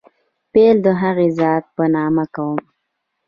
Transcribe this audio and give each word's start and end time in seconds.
پیل 0.51 0.77
د 0.85 0.87
هغه 1.01 1.25
ذات 1.39 1.63
په 1.75 1.83
نامه 1.95 2.25
کوم. 2.35 2.59